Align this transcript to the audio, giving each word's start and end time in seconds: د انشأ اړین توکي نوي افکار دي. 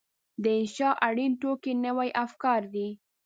د 0.43 0.45
انشأ 0.59 0.89
اړین 1.07 1.31
توکي 1.41 1.71
نوي 1.85 2.09
افکار 2.25 2.61
دي. 2.73 2.87